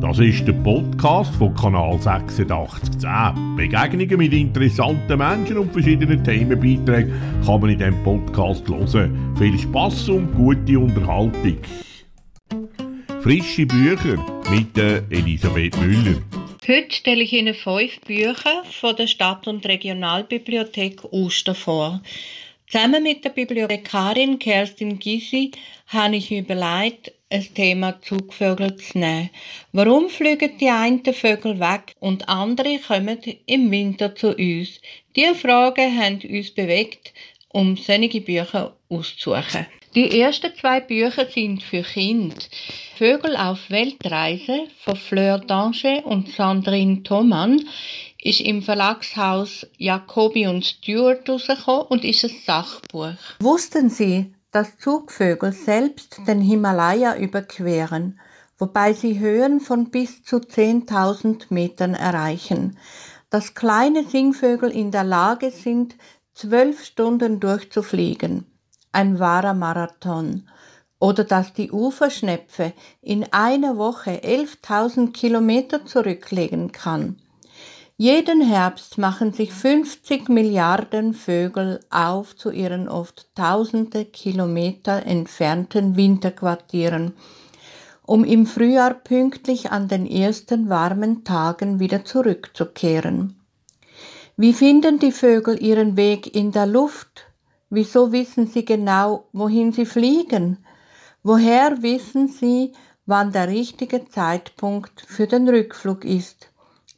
Das 0.00 0.18
ist 0.18 0.46
der 0.46 0.52
Podcast 0.52 1.34
von 1.36 1.54
Kanal 1.54 1.98
8610. 2.04 3.56
Begegnungen 3.56 4.18
mit 4.18 4.32
interessanten 4.34 5.16
Menschen 5.16 5.56
und 5.56 5.72
verschiedenen 5.72 6.22
Themenbeiträgen 6.22 7.14
kann 7.44 7.60
man 7.60 7.70
in 7.70 7.78
diesem 7.78 8.02
Podcast 8.04 8.68
hören. 8.68 9.34
Viel 9.38 9.58
Spass 9.58 10.08
und 10.10 10.34
gute 10.34 10.78
Unterhaltung. 10.78 11.56
Frische 13.22 13.64
Bücher 13.64 14.16
mit 14.50 14.76
Elisabeth 14.76 15.76
Müller. 15.80 16.20
Heute 16.68 16.94
stelle 16.94 17.22
ich 17.22 17.32
Ihnen 17.32 17.54
fünf 17.54 18.00
Bücher 18.02 18.64
von 18.70 18.96
der 18.96 19.06
Stadt- 19.06 19.48
und 19.48 19.64
Regionalbibliothek 19.66 21.04
Uster 21.10 21.54
vor. 21.54 22.02
Zusammen 22.68 23.02
mit 23.02 23.24
der 23.24 23.30
Bibliothekarin 23.30 24.38
Kerstin 24.38 24.98
Gysi 24.98 25.52
habe 25.86 26.16
ich 26.16 26.32
überlegt, 26.32 27.12
ein 27.30 27.46
Thema 27.54 28.00
Zugvögel 28.02 28.76
zu 28.76 28.98
nehmen. 28.98 29.30
Warum 29.72 30.08
fliegen 30.08 30.58
die 30.58 30.68
einen 30.68 31.04
Vögel 31.04 31.58
weg 31.58 31.94
und 31.98 32.28
andere 32.28 32.78
kommen 32.78 33.18
im 33.46 33.70
Winter 33.70 34.14
zu 34.14 34.36
uns? 34.36 34.80
Diese 35.14 35.34
Fragen 35.34 35.98
haben 35.98 36.20
uns 36.28 36.50
bewegt, 36.52 37.12
um 37.48 37.76
solche 37.76 38.20
Bücher 38.20 38.76
auszusuchen. 38.88 39.66
Die 39.94 40.20
ersten 40.20 40.54
zwei 40.54 40.80
Bücher 40.80 41.26
sind 41.26 41.62
für 41.62 41.82
Kinder. 41.82 42.36
Vögel 42.96 43.34
auf 43.34 43.70
Weltreise 43.70 44.68
von 44.84 44.94
Fleur 44.94 45.38
Danger 45.38 46.04
und 46.04 46.28
Sandrine 46.28 47.02
Thomann 47.02 47.66
ist 48.22 48.40
im 48.40 48.60
Verlagshaus 48.60 49.66
Jacobi 49.78 50.48
und 50.48 50.66
Stewart 50.66 51.26
rausgekommen 51.26 51.86
und 51.88 52.04
ist 52.04 52.24
ein 52.24 52.36
Sachbuch. 52.44 53.14
Wussten 53.40 53.88
Sie, 53.88 54.26
dass 54.56 54.78
Zugvögel 54.78 55.52
selbst 55.52 56.16
den 56.26 56.40
Himalaya 56.40 57.14
überqueren, 57.14 58.18
wobei 58.56 58.94
sie 58.94 59.18
Höhen 59.18 59.60
von 59.60 59.90
bis 59.90 60.24
zu 60.24 60.36
10.000 60.36 61.48
Metern 61.50 61.92
erreichen, 61.92 62.78
dass 63.28 63.52
kleine 63.52 64.04
Singvögel 64.04 64.70
in 64.70 64.90
der 64.90 65.04
Lage 65.04 65.50
sind, 65.50 65.96
zwölf 66.32 66.82
Stunden 66.82 67.38
durchzufliegen, 67.38 68.46
ein 68.92 69.18
wahrer 69.18 69.52
Marathon, 69.52 70.48
oder 70.98 71.24
dass 71.24 71.52
die 71.52 71.70
Uferschnepfe 71.70 72.72
in 73.02 73.30
einer 73.34 73.76
Woche 73.76 74.22
11.000 74.24 75.12
Kilometer 75.12 75.84
zurücklegen 75.84 76.72
kann. 76.72 77.20
Jeden 77.98 78.42
Herbst 78.42 78.98
machen 78.98 79.32
sich 79.32 79.54
50 79.54 80.28
Milliarden 80.28 81.14
Vögel 81.14 81.80
auf 81.88 82.36
zu 82.36 82.50
ihren 82.50 82.90
oft 82.90 83.34
tausende 83.34 84.04
Kilometer 84.04 85.06
entfernten 85.06 85.96
Winterquartieren, 85.96 87.14
um 88.04 88.22
im 88.22 88.44
Frühjahr 88.44 88.92
pünktlich 88.92 89.72
an 89.72 89.88
den 89.88 90.06
ersten 90.06 90.68
warmen 90.68 91.24
Tagen 91.24 91.80
wieder 91.80 92.04
zurückzukehren. 92.04 93.40
Wie 94.36 94.52
finden 94.52 94.98
die 94.98 95.12
Vögel 95.12 95.62
ihren 95.62 95.96
Weg 95.96 96.34
in 96.36 96.52
der 96.52 96.66
Luft? 96.66 97.32
Wieso 97.70 98.12
wissen 98.12 98.46
sie 98.46 98.66
genau, 98.66 99.26
wohin 99.32 99.72
sie 99.72 99.86
fliegen? 99.86 100.58
Woher 101.22 101.82
wissen 101.82 102.28
sie, 102.28 102.74
wann 103.06 103.32
der 103.32 103.48
richtige 103.48 104.06
Zeitpunkt 104.06 105.00
für 105.00 105.26
den 105.26 105.48
Rückflug 105.48 106.04
ist? 106.04 106.50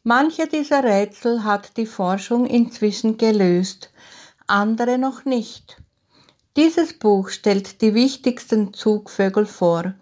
Manche 0.04 0.46
dieser 0.46 0.84
Rätsel 0.84 1.44
hat 1.44 1.76
die 1.76 1.86
Forschung 1.86 2.46
inzwischen 2.46 3.16
gelöst, 3.18 3.90
andere 4.46 4.96
noch 4.96 5.24
nicht. 5.24 5.76
Dieses 6.56 6.98
Buch 6.98 7.28
stellt 7.28 7.82
die 7.82 7.94
wichtigsten 7.94 8.72
Zugvögel 8.72 9.46
vor, 9.46 9.94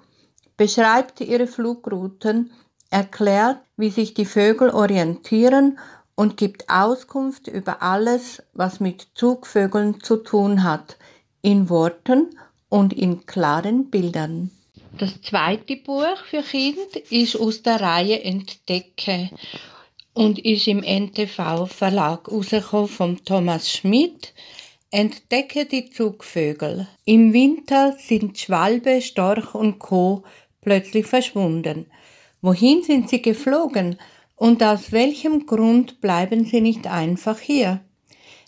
beschreibt 0.57 1.21
ihre 1.21 1.47
Flugrouten, 1.47 2.53
erklärt, 2.91 3.59
wie 3.77 3.91
sich 3.91 4.15
die 4.15 4.25
Vögel 4.25 4.71
orientieren 4.71 5.79
und 6.15 6.37
gibt 6.37 6.69
Auskunft 6.71 7.49
über 7.49 7.83
alles, 7.83 8.43
was 8.53 8.81
mit 8.81 9.09
Zugvögeln 9.15 10.01
zu 10.01 10.17
tun 10.17 10.63
hat, 10.63 10.97
in 11.43 11.69
Worten 11.69 12.39
und 12.69 12.93
in 12.93 13.27
klaren 13.27 13.91
Bildern. 13.91 14.51
Das 14.99 15.21
zweite 15.21 15.77
Buch 15.77 16.25
für 16.31 16.43
Kinder 16.43 17.11
ist 17.11 17.37
aus 17.39 17.63
der 17.63 17.81
Reihe 17.81 18.23
Entdecke 18.23 19.31
und 20.17 20.39
ist 20.39 20.67
im 20.67 20.83
NTV 20.83 21.67
Verlag 21.67 22.33
rausgekommen 22.33 22.89
vom 22.89 23.25
Thomas 23.25 23.71
Schmidt. 23.71 24.33
Entdecke 24.91 25.67
die 25.67 25.91
Zugvögel. 25.91 26.87
Im 27.05 27.35
Winter 27.35 27.95
sind 27.99 28.39
Schwalbe, 28.39 29.03
Storch 29.03 29.55
und 29.55 29.79
Co. 29.79 30.25
plötzlich 30.63 31.05
verschwunden. 31.05 31.87
Wohin 32.41 32.83
sind 32.83 33.11
sie 33.11 33.21
geflogen 33.21 33.99
und 34.37 34.63
aus 34.63 34.91
welchem 34.91 35.45
Grund 35.45 36.01
bleiben 36.01 36.47
sie 36.47 36.63
nicht 36.63 36.87
einfach 36.87 37.39
hier? 37.39 37.81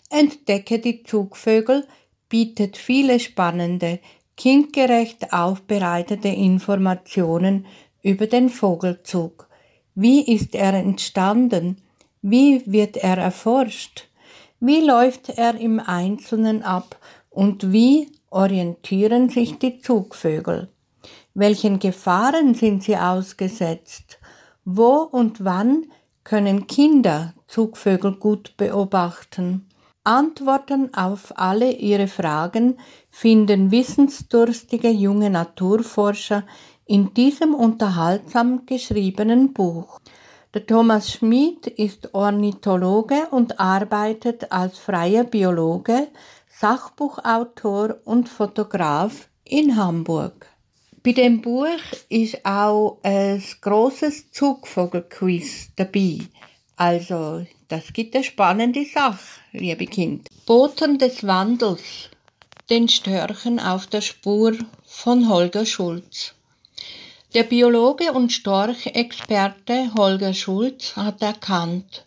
Entdecke 0.09 0.79
die 0.79 1.03
Zugvögel 1.03 1.85
bietet 2.29 2.77
viele 2.77 3.19
spannende, 3.19 3.99
kindgerecht 4.37 5.33
aufbereitete 5.33 6.29
Informationen 6.29 7.67
über 8.01 8.25
den 8.25 8.49
Vogelzug. 8.49 9.48
Wie 10.01 10.21
ist 10.33 10.55
er 10.55 10.75
entstanden? 10.75 11.75
Wie 12.21 12.63
wird 12.65 12.95
er 12.95 13.17
erforscht? 13.17 14.07
Wie 14.61 14.79
läuft 14.79 15.27
er 15.27 15.55
im 15.55 15.81
Einzelnen 15.81 16.63
ab 16.63 16.97
und 17.29 17.73
wie 17.73 18.09
orientieren 18.29 19.27
sich 19.27 19.59
die 19.59 19.81
Zugvögel? 19.81 20.69
Welchen 21.33 21.79
Gefahren 21.79 22.53
sind 22.53 22.83
sie 22.83 22.95
ausgesetzt? 22.95 24.19
Wo 24.63 25.01
und 25.01 25.43
wann 25.43 25.87
können 26.23 26.65
Kinder 26.67 27.33
Zugvögel 27.47 28.15
gut 28.15 28.55
beobachten? 28.55 29.67
Antworten 30.05 30.93
auf 30.93 31.33
alle 31.35 31.73
ihre 31.73 32.07
Fragen 32.07 32.77
finden 33.09 33.69
wissensdurstige 33.69 34.91
junge 34.91 35.29
Naturforscher 35.29 36.45
in 36.89 37.13
diesem 37.13 37.53
unterhaltsam 37.53 38.65
geschriebenen 38.65 39.53
Buch. 39.53 39.99
Der 40.55 40.65
Thomas 40.65 41.11
Schmid 41.11 41.67
ist 41.67 42.15
Ornithologe 42.15 43.27
und 43.29 43.59
arbeitet 43.59 44.51
als 44.51 44.79
freier 44.79 45.23
Biologe, 45.23 46.07
Sachbuchautor 46.47 47.97
und 48.05 48.27
Fotograf 48.27 49.29
in 49.43 49.75
Hamburg. 49.75 50.47
Bei 51.03 51.11
dem 51.11 51.41
Buch 51.41 51.67
ist 52.09 52.43
auch 52.43 52.97
ein 53.03 53.43
großes 53.61 54.31
Zugvogelquiz 54.31 55.69
dabei. 55.75 56.17
Also, 56.75 57.45
das 57.67 57.93
gibt 57.93 58.15
eine 58.15 58.23
spannende 58.23 58.83
Sache, 58.83 59.19
liebe 59.51 59.85
Kind. 59.85 60.27
Boten 60.47 60.97
des 60.97 61.23
Wandels. 61.25 62.09
Den 62.71 62.89
Störchen 62.89 63.59
auf 63.59 63.85
der 63.85 64.01
Spur 64.01 64.55
von 64.83 65.29
Holger 65.29 65.67
Schulz. 65.67 66.33
Der 67.35 67.43
Biologe 67.43 68.11
und 68.11 68.31
Storchexperte 68.31 69.93
Holger 69.95 70.33
Schulz 70.33 70.95
hat 70.95 71.21
erkannt, 71.21 72.03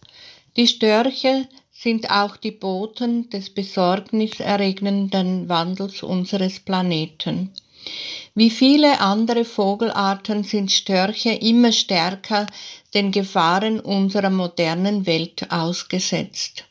die 0.56 0.66
Störche 0.66 1.47
sind 1.71 2.10
auch 2.10 2.37
die 2.37 2.50
Boten 2.50 3.31
des 3.31 3.50
besorgniserregenden 3.50 5.49
Wandels 5.49 6.03
unseres 6.03 6.59
Planeten. 6.59 7.53
Wie 8.34 8.50
viele 8.50 8.99
andere 8.99 9.44
Vogelarten 9.44 10.43
sind 10.43 10.72
Störche 10.72 11.31
immer 11.31 11.71
stärker 11.71 12.49
den 12.93 13.12
Gefahren 13.12 13.78
unserer 13.78 14.31
modernen 14.31 15.06
Welt 15.06 15.53
ausgesetzt. 15.53 16.65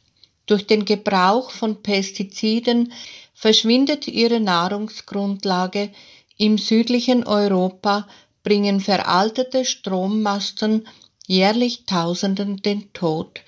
Durch 0.45 0.67
den 0.67 0.83
Gebrauch 0.83 1.51
von 1.51 1.81
Pestiziden 1.81 2.91
verschwindet 3.33 4.09
ihre 4.09 4.41
Nahrungsgrundlage 4.41 5.89
im 6.37 6.57
südlichen 6.57 7.23
Europa 7.23 8.07
bringen 8.43 8.79
veraltete 8.79 9.65
Strommasten 9.65 10.87
jährlich 11.27 11.85
Tausenden 11.85 12.61
den 12.61 12.91
Tod. 12.93 13.41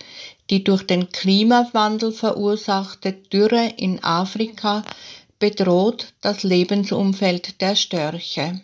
Die 0.49 0.63
durch 0.63 0.85
den 0.85 1.09
Klimawandel 1.09 2.11
verursachte 2.11 3.13
Dürre 3.13 3.73
in 3.77 4.03
Afrika 4.03 4.83
bedroht 5.39 6.13
das 6.21 6.43
Lebensumfeld 6.43 7.59
der 7.61 7.75
Störche. 7.75 8.61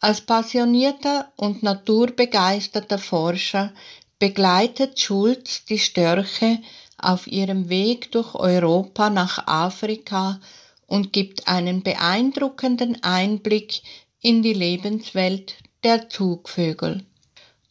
Als 0.00 0.20
passionierter 0.20 1.32
und 1.36 1.62
naturbegeisterter 1.62 2.98
Forscher 2.98 3.72
begleitet 4.18 5.00
Schulz 5.00 5.64
die 5.64 5.78
Störche 5.78 6.58
auf 6.98 7.26
ihrem 7.26 7.68
Weg 7.68 8.12
durch 8.12 8.34
Europa 8.34 9.10
nach 9.10 9.46
Afrika 9.46 10.40
und 10.86 11.12
gibt 11.12 11.48
einen 11.48 11.82
beeindruckenden 11.82 13.02
Einblick 13.02 13.82
in 14.20 14.42
die 14.42 14.54
Lebenswelt 14.54 15.56
der 15.84 16.08
Zugvögel. 16.08 17.04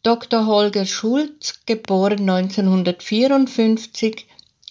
Dr. 0.02 0.46
Holger 0.46 0.86
Schulz, 0.86 1.60
geboren 1.66 2.30
1954, 2.30 4.26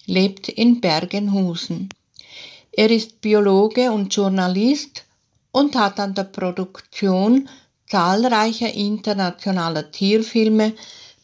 lebt 0.06 0.50
in 0.50 0.81
Bergenhusen. 0.81 1.89
Er 2.72 2.89
ist 2.89 3.22
Biologe 3.22 3.92
und 3.92 4.16
Journalist 4.16 5.06
und 5.51 5.75
hat 5.75 6.00
an 6.00 6.13
der 6.13 6.24
Produktion 6.24 7.50
zahlreicher 7.88 8.74
internationaler 8.74 9.92
Tierfilme, 9.92 10.74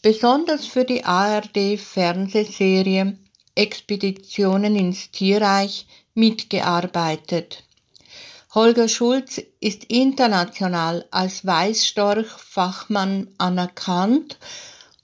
besonders 0.01 0.65
für 0.65 0.85
die 0.85 1.03
ARD-Fernsehserie 1.03 3.17
Expeditionen 3.55 4.75
ins 4.75 5.09
Tierreich 5.11 5.87
mitgearbeitet. 6.13 7.63
Holger 8.53 8.89
Schulz 8.89 9.41
ist 9.61 9.85
international 9.85 11.05
als 11.09 11.45
Weißstorch-Fachmann 11.45 13.29
anerkannt 13.37 14.37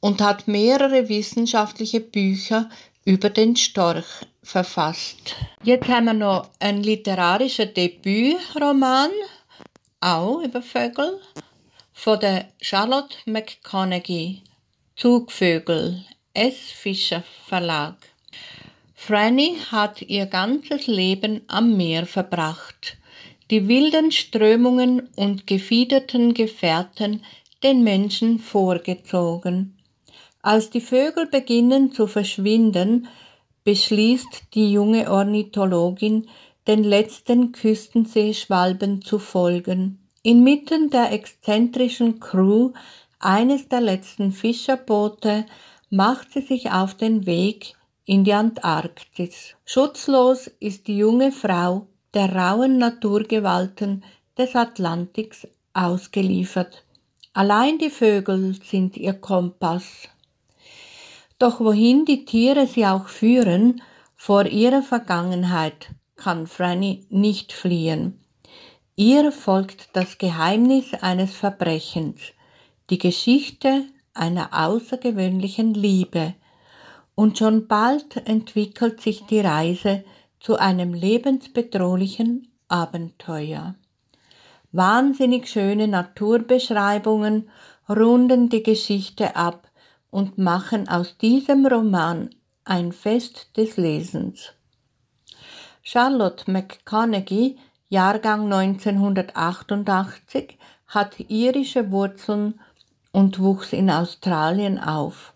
und 0.02 0.20
hat 0.20 0.50
mehrere 0.50 1.08
wissenschaftliche 1.08 2.02
Bücher 2.02 2.70
über 3.06 3.30
den 3.30 3.56
Storch 3.56 4.26
verfasst. 4.44 5.38
Jetzt 5.64 5.88
haben 5.88 6.06
wir 6.08 6.14
noch 6.14 6.50
ein 6.60 6.84
literarischer 6.84 7.68
Debütroman, 7.68 9.12
auch 10.02 10.42
über 10.42 10.62
Vögel, 10.62 11.22
von 11.94 12.20
der 12.20 12.50
Charlotte 12.60 13.16
McConaughey, 13.26 14.44
Zugvögel, 14.98 16.04
S. 16.34 16.56
Fischer 16.76 17.24
Verlag. 17.48 17.96
Franny 18.94 19.56
hat 19.72 20.02
ihr 20.02 20.26
ganzes 20.26 20.88
Leben 20.88 21.44
am 21.48 21.78
Meer 21.78 22.06
verbracht, 22.06 22.98
die 23.50 23.68
wilden 23.68 24.12
Strömungen 24.12 25.10
und 25.16 25.48
gefiederten 25.48 26.34
Gefährten 26.34 27.24
den 27.64 27.84
Menschen 27.84 28.40
vorgezogen. 28.40 29.78
Als 30.42 30.70
die 30.70 30.82
Vögel 30.82 31.28
beginnen 31.28 31.92
zu 31.92 32.08
verschwinden, 32.08 33.08
beschließt 33.64 34.54
die 34.54 34.72
junge 34.72 35.12
Ornithologin, 35.12 36.28
den 36.68 36.84
letzten 36.84 37.52
Küstenseeschwalben 37.54 39.02
zu 39.02 39.20
folgen. 39.20 40.00
Inmitten 40.22 40.90
der 40.90 41.12
exzentrischen 41.14 42.20
Crew 42.20 42.72
eines 43.20 43.68
der 43.70 43.82
letzten 43.82 44.32
Fischerboote 44.32 45.46
macht 45.90 46.34
sie 46.34 46.42
sich 46.42 46.72
auf 46.72 46.96
den 46.96 47.26
Weg 47.26 47.74
in 48.06 48.24
die 48.24 48.34
Antarktis. 48.34 49.56
Schutzlos 49.66 50.48
ist 50.60 50.88
die 50.88 50.98
junge 50.98 51.32
Frau 51.32 51.88
der 52.18 52.36
rauen 52.36 52.80
Naturgewalten 52.80 54.04
des 54.40 54.56
Atlantiks 54.56 55.48
ausgeliefert. 55.74 56.84
Allein 57.34 57.78
die 57.78 57.92
Vögel 57.92 58.56
sind 58.64 58.98
ihr 58.98 59.14
Kompass. 59.14 60.10
Doch 61.38 61.60
wohin 61.60 62.06
die 62.06 62.26
Tiere 62.26 62.66
sie 62.66 62.88
auch 62.88 63.08
führen, 63.08 63.84
vor 64.16 64.48
ihrer 64.48 64.82
Vergangenheit 64.82 65.90
kann 66.16 66.48
Franny 66.48 67.06
nicht 67.12 67.54
fliehen. 67.54 68.20
Ihr 68.96 69.32
folgt 69.32 69.90
das 69.94 70.18
Geheimnis 70.18 70.96
eines 70.96 71.36
Verbrechens, 71.36 72.20
die 72.90 72.98
Geschichte 72.98 73.86
einer 74.16 74.50
außergewöhnlichen 74.54 75.76
Liebe, 75.76 76.34
und 77.14 77.38
schon 77.38 77.68
bald 77.68 78.16
entwickelt 78.28 79.02
sich 79.02 79.24
die 79.28 79.42
Reise 79.42 80.04
zu 80.48 80.56
einem 80.56 80.94
lebensbedrohlichen 80.94 82.48
Abenteuer. 82.70 83.76
Wahnsinnig 84.72 85.50
schöne 85.50 85.90
Naturbeschreibungen 85.90 87.50
runden 87.90 88.48
die 88.48 88.64
Geschichte 88.64 89.36
ab, 89.36 89.68
und 90.10 90.38
machen 90.38 90.88
aus 90.88 91.18
diesem 91.18 91.66
Roman 91.66 92.30
ein 92.64 92.94
Fest 92.94 93.58
des 93.58 93.76
Lesens. 93.76 94.54
Charlotte 95.82 96.50
McConaughey, 96.50 97.58
Jahrgang 97.90 98.46
1988, 98.46 100.58
hat 100.88 101.20
irische 101.28 101.92
Wurzeln 101.92 102.58
und 103.12 103.40
wuchs 103.40 103.74
in 103.74 103.90
Australien 103.90 104.80
auf. 104.80 105.34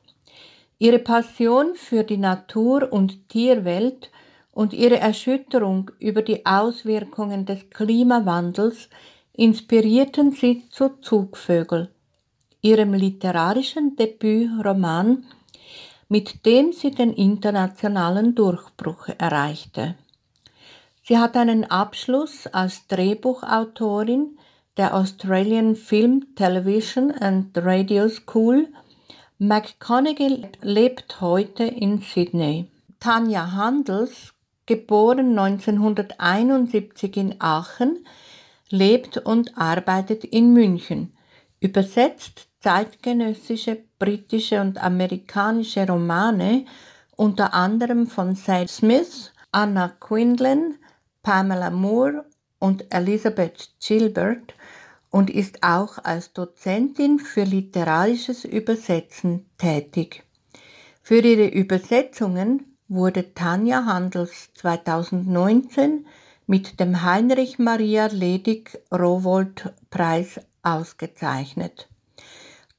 Ihre 0.79 0.99
Passion 0.99 1.75
für 1.75 2.05
die 2.05 2.15
Natur- 2.15 2.93
und 2.93 3.27
Tierwelt 3.27 4.09
und 4.51 4.73
ihre 4.73 4.99
Erschütterung 4.99 5.91
über 5.99 6.21
die 6.21 6.45
Auswirkungen 6.45 7.45
des 7.45 7.69
Klimawandels 7.69 8.89
inspirierten 9.33 10.31
sie 10.31 10.63
zu 10.69 10.89
Zugvögel 11.01 11.89
ihrem 12.61 12.93
literarischen 12.93 13.95
Debütroman, 13.95 15.25
mit 16.09 16.45
dem 16.45 16.73
sie 16.73 16.91
den 16.91 17.13
internationalen 17.13 18.35
Durchbruch 18.35 19.07
erreichte. 19.17 19.95
Sie 21.03 21.17
hat 21.17 21.35
einen 21.35 21.65
Abschluss 21.65 22.47
als 22.47 22.87
Drehbuchautorin 22.87 24.37
der 24.77 24.95
Australian 24.95 25.75
Film, 25.75 26.35
Television 26.35 27.11
and 27.11 27.57
Radio 27.57 28.07
School. 28.07 28.67
McConaughey 29.39 30.47
lebt 30.61 31.19
heute 31.19 31.63
in 31.63 32.01
Sydney. 32.01 32.67
Tanja 32.99 33.51
Handels, 33.53 34.30
geboren 34.71 35.37
1971 35.37 37.17
in 37.17 37.35
Aachen, 37.41 38.05
lebt 38.69 39.17
und 39.17 39.57
arbeitet 39.57 40.23
in 40.23 40.53
München. 40.53 41.11
Übersetzt 41.59 42.47
zeitgenössische 42.61 43.83
britische 43.99 44.61
und 44.61 44.81
amerikanische 44.81 45.85
Romane, 45.85 46.63
unter 47.17 47.53
anderem 47.53 48.07
von 48.07 48.35
Sadie 48.35 48.69
Smith, 48.69 49.33
Anna 49.51 49.89
Quinlan, 49.89 50.75
Pamela 51.21 51.69
Moore 51.69 52.23
und 52.59 52.85
Elizabeth 52.93 53.71
Gilbert 53.85 54.53
und 55.09 55.29
ist 55.29 55.63
auch 55.63 55.97
als 56.01 56.31
Dozentin 56.31 57.19
für 57.19 57.43
literarisches 57.43 58.45
Übersetzen 58.45 59.49
tätig. 59.57 60.23
Für 61.01 61.19
ihre 61.19 61.47
Übersetzungen 61.47 62.70
wurde 62.91 63.33
Tanja 63.33 63.85
Handels 63.85 64.53
2019 64.55 66.05
mit 66.45 66.81
dem 66.81 67.03
Heinrich 67.03 67.57
Maria 67.57 68.07
Ledig 68.07 68.77
Rowold 68.91 69.71
Preis 69.89 70.41
ausgezeichnet. 70.61 71.87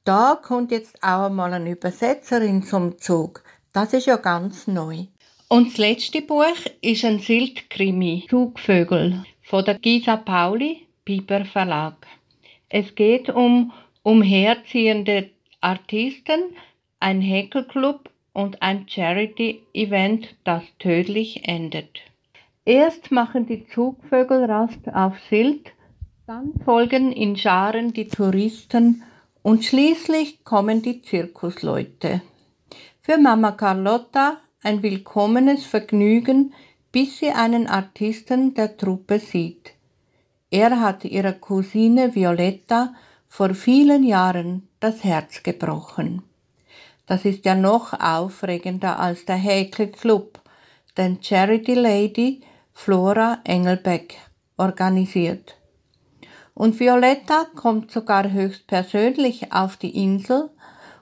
Da 0.03 0.39
kommt 0.39 0.71
jetzt 0.71 1.01
auch 1.01 1.29
mal 1.29 1.51
eine 1.51 1.71
Übersetzerin 1.71 2.61
zum 2.61 2.99
Zug. 2.99 3.43
Das 3.73 3.93
ist 3.93 4.05
ja 4.05 4.17
ganz 4.17 4.67
neu. 4.67 5.07
Und 5.47 5.69
das 5.69 5.77
letzte 5.79 6.21
Buch 6.21 6.61
ist 6.81 7.03
ein 7.05 7.17
Sildkrimi, 7.17 8.27
Zugvögel, 8.29 9.25
von 9.41 9.65
der 9.65 9.79
Gisa 9.79 10.17
Pauli, 10.17 10.85
Piper 11.05 11.45
Verlag. 11.45 11.95
Es 12.69 12.93
geht 12.93 13.29
um 13.29 13.71
umherziehende 14.03 15.31
Artisten, 15.59 16.55
ein 16.99 17.19
Häkelclub 17.19 18.12
und 18.33 18.61
ein 18.61 18.87
Charity-Event, 18.89 20.35
das 20.43 20.63
tödlich 20.79 21.47
endet. 21.47 22.01
Erst 22.65 23.11
machen 23.11 23.45
die 23.45 23.67
Zugvögel 23.67 24.45
Rast 24.45 24.93
auf 24.93 25.13
Sylt, 25.29 25.71
dann 26.25 26.53
folgen 26.65 27.11
in 27.11 27.35
Scharen 27.35 27.93
die 27.93 28.07
Touristen 28.07 29.03
und 29.41 29.63
schließlich 29.63 30.43
kommen 30.43 30.81
die 30.81 31.01
Zirkusleute. 31.01 32.21
Für 33.01 33.17
Mama 33.17 33.51
Carlotta 33.51 34.37
ein 34.63 34.81
willkommenes 34.81 35.65
Vergnügen, 35.65 36.53
bis 36.93 37.19
sie 37.19 37.31
einen 37.31 37.67
Artisten 37.67 38.53
der 38.53 38.77
Truppe 38.77 39.19
sieht. 39.19 39.73
Er 40.49 40.79
hat 40.79 41.03
ihrer 41.03 41.33
Cousine 41.33 42.15
Violetta 42.15 42.93
vor 43.27 43.53
vielen 43.53 44.03
Jahren 44.03 44.69
das 44.79 45.03
Herz 45.03 45.43
gebrochen. 45.43 46.21
Das 47.13 47.25
ist 47.25 47.45
ja 47.45 47.53
noch 47.53 47.93
aufregender 47.93 48.97
als 48.97 49.25
der 49.25 49.35
Häkelclub, 49.35 50.41
den 50.97 51.21
Charity 51.21 51.75
Lady 51.75 52.41
Flora 52.73 53.37
Engelbeck 53.43 54.17
organisiert. 54.57 55.55
Und 56.55 56.79
Violetta 56.79 57.45
kommt 57.53 57.91
sogar 57.91 58.31
höchstpersönlich 58.31 59.53
auf 59.53 59.77
die 59.77 59.95
Insel, 59.95 60.49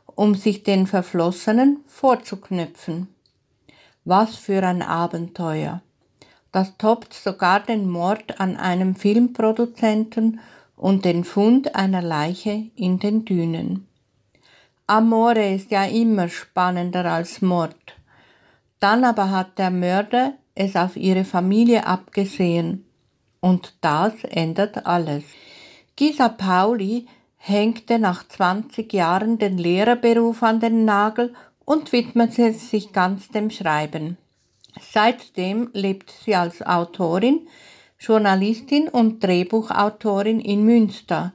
um 0.05 0.35
sich 0.35 0.63
den 0.63 0.85
Verflossenen 0.85 1.79
vorzuknüpfen. 1.87 3.07
Was 4.03 4.35
für 4.35 4.63
ein 4.63 4.81
Abenteuer. 4.81 5.81
Das 6.51 6.75
toppt 6.75 7.13
sogar 7.13 7.61
den 7.61 7.89
Mord 7.89 8.37
an 8.41 8.57
einem 8.57 8.95
Filmproduzenten 8.95 10.41
und 10.75 11.05
den 11.05 11.23
Fund 11.23 11.73
einer 11.73 12.01
Leiche 12.01 12.69
in 12.75 12.99
den 12.99 13.23
Dünen. 13.23 13.87
Amore 14.91 15.53
ist 15.55 15.71
ja 15.71 15.85
immer 15.85 16.27
spannender 16.27 17.05
als 17.05 17.41
Mord. 17.41 17.95
Dann 18.81 19.05
aber 19.05 19.31
hat 19.31 19.57
der 19.57 19.71
Mörder 19.71 20.33
es 20.53 20.75
auf 20.75 20.97
ihre 20.97 21.23
Familie 21.23 21.87
abgesehen 21.87 22.83
und 23.39 23.73
das 23.79 24.13
ändert 24.25 24.85
alles. 24.85 25.23
Gisa 25.95 26.27
Pauli 26.27 27.07
hängte 27.37 27.99
nach 27.99 28.27
20 28.27 28.91
Jahren 28.91 29.37
den 29.37 29.57
Lehrerberuf 29.57 30.43
an 30.43 30.59
den 30.59 30.83
Nagel 30.83 31.33
und 31.63 31.93
widmete 31.93 32.51
sich 32.51 32.91
ganz 32.91 33.29
dem 33.29 33.49
Schreiben. 33.49 34.17
Seitdem 34.91 35.69
lebt 35.71 36.11
sie 36.11 36.35
als 36.35 36.61
Autorin, 36.61 37.47
Journalistin 37.97 38.89
und 38.89 39.23
Drehbuchautorin 39.23 40.41
in 40.41 40.65
Münster. 40.65 41.31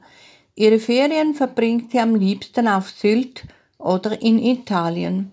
Ihre 0.59 0.79
Ferien 0.79 1.35
verbringt 1.35 1.91
sie 1.91 1.99
am 1.99 2.15
liebsten 2.15 2.67
auf 2.67 2.89
Sylt 2.89 3.43
oder 3.77 4.19
in 4.23 4.39
Italien. 4.39 5.31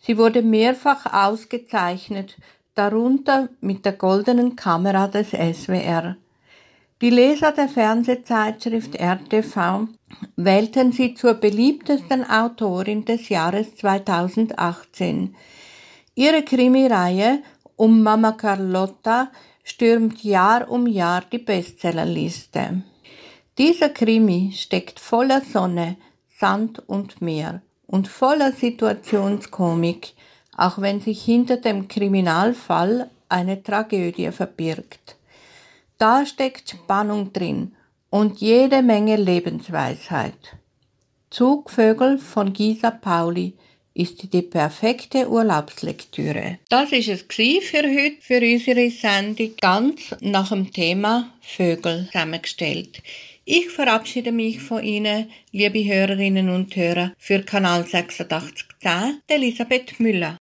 Sie 0.00 0.18
wurde 0.18 0.42
mehrfach 0.42 1.06
ausgezeichnet, 1.14 2.36
darunter 2.74 3.50
mit 3.60 3.84
der 3.84 3.92
goldenen 3.92 4.56
Kamera 4.56 5.06
des 5.06 5.28
SWR. 5.30 6.16
Die 7.00 7.10
Leser 7.10 7.52
der 7.52 7.68
Fernsehzeitschrift 7.68 8.96
RTV 8.96 9.86
wählten 10.34 10.90
sie 10.90 11.14
zur 11.14 11.34
beliebtesten 11.34 12.28
Autorin 12.28 13.04
des 13.04 13.28
Jahres 13.28 13.76
2018. 13.76 15.36
Ihre 16.16 16.42
Krimireihe 16.42 17.44
um 17.76 18.02
Mama 18.02 18.32
Carlotta 18.32 19.30
stürmt 19.62 20.24
Jahr 20.24 20.68
um 20.68 20.88
Jahr 20.88 21.22
die 21.30 21.38
Bestsellerliste. 21.38 22.82
Dieser 23.56 23.88
Krimi 23.88 24.52
steckt 24.52 24.98
voller 24.98 25.40
Sonne, 25.40 25.96
Sand 26.40 26.82
und 26.88 27.22
Meer 27.22 27.62
und 27.86 28.08
voller 28.08 28.50
Situationskomik, 28.50 30.14
auch 30.56 30.80
wenn 30.80 31.00
sich 31.00 31.24
hinter 31.24 31.58
dem 31.58 31.86
Kriminalfall 31.86 33.10
eine 33.28 33.62
Tragödie 33.62 34.32
verbirgt. 34.32 35.16
Da 35.98 36.26
steckt 36.26 36.70
Spannung 36.70 37.32
drin 37.32 37.76
und 38.10 38.40
jede 38.40 38.82
Menge 38.82 39.16
Lebensweisheit. 39.16 40.56
Zugvögel 41.30 42.18
von 42.18 42.52
Gisa 42.52 42.90
Pauli 42.90 43.54
ist 43.94 44.32
die 44.32 44.42
perfekte 44.42 45.28
Urlaubslektüre. 45.28 46.58
Das 46.68 46.90
ist 46.90 47.08
es 47.08 47.22
für 47.22 47.82
heute, 47.82 48.16
für 48.20 48.40
unsere 48.40 48.90
Sendung, 48.90 49.54
ganz 49.60 50.14
nach 50.20 50.48
dem 50.48 50.72
Thema 50.72 51.32
Vögel 51.40 52.06
zusammengestellt. 52.06 53.00
Ich 53.46 53.68
verabschiede 53.68 54.32
mich 54.32 54.62
von 54.62 54.82
Ihnen, 54.82 55.26
liebe 55.52 55.84
Hörerinnen 55.84 56.48
und 56.48 56.74
Hörer, 56.74 57.12
für 57.18 57.40
Kanal 57.40 57.82
8610, 57.82 59.20
Elisabeth 59.28 60.00
Müller. 60.00 60.38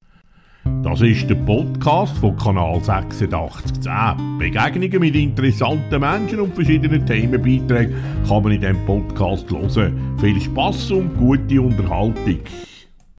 Das 0.84 1.02
ist 1.02 1.30
der 1.30 1.36
Podcast 1.36 2.18
von 2.20 2.38
Kanal 2.38 2.76
8610. 2.76 4.38
Begegnungen 4.38 5.00
mit 5.02 5.16
interessanten 5.16 6.00
Menschen 6.00 6.40
und 6.40 6.56
verschiedenen 6.56 7.06
Themenbeiträgen 7.06 7.94
kann 8.26 8.42
man 8.42 8.54
in 8.54 8.62
diesem 8.62 8.86
Podcast 8.86 9.52
hören. 9.52 10.18
Viel 10.22 10.40
Spass 10.40 10.90
und 10.90 11.14
gute 11.18 11.62
Unterhaltung. 11.62 12.40